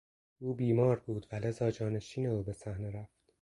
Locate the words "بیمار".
0.53-0.99